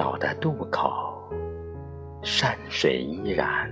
[0.00, 0.90] 老的渡口，
[2.22, 3.70] 山水依然。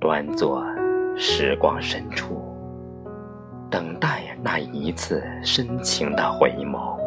[0.00, 0.64] 端坐
[1.18, 2.40] 时光深处，
[3.70, 6.98] 等待那一次深情的回眸。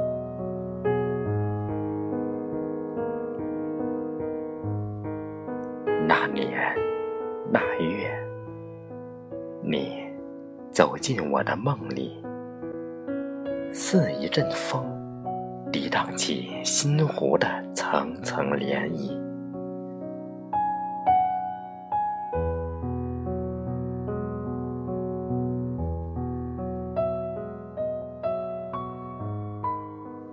[6.08, 6.78] 那年
[7.52, 8.16] 那月，
[9.64, 10.04] 你
[10.70, 12.24] 走进我的梦里，
[13.74, 14.86] 似一阵风，
[15.74, 19.20] 涤荡起心湖的层层涟漪。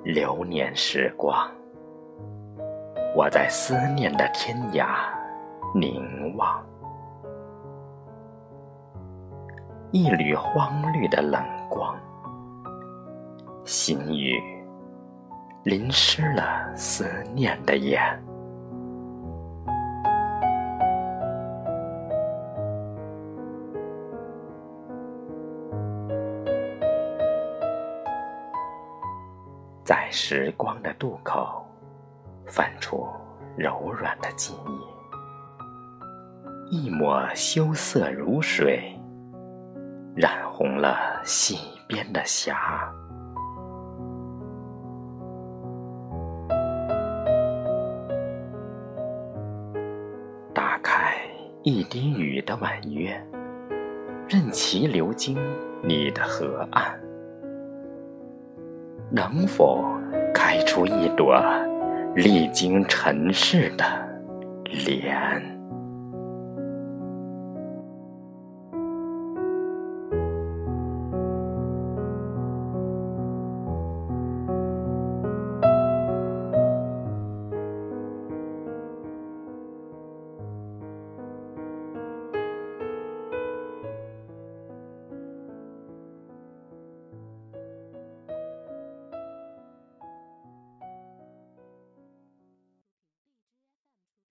[0.04, 1.50] 流年时光，
[3.16, 4.88] 我在思念的天涯
[5.74, 6.62] 凝望，
[9.90, 11.96] 一缕荒绿的冷光，
[13.64, 14.38] 心雨
[15.62, 18.00] 淋湿了思念的眼。
[29.84, 31.62] 在时光的渡口，
[32.46, 33.06] 泛出
[33.54, 34.54] 柔软的记
[36.70, 38.98] 忆，一抹羞涩如水，
[40.16, 42.90] 染红了溪边的霞。
[51.62, 53.22] 一滴雨的婉约，
[54.26, 55.36] 任其流经
[55.82, 56.98] 你的河岸。
[59.10, 59.84] 能否
[60.32, 61.38] 开出一朵
[62.14, 63.84] 历经尘世的
[64.86, 65.59] 莲？